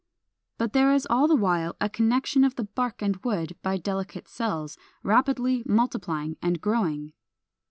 But 0.57 0.73
there 0.73 0.91
is 0.95 1.05
all 1.11 1.27
the 1.27 1.35
while 1.35 1.75
a 1.79 1.87
connection 1.87 2.43
of 2.43 2.55
the 2.55 2.63
bark 2.63 3.03
and 3.03 3.13
the 3.13 3.19
wood 3.23 3.55
by 3.61 3.77
delicate 3.77 4.27
cells, 4.27 4.75
rapidly 5.03 5.61
multiplying 5.67 6.37
and 6.41 6.59
growing. 6.59 7.13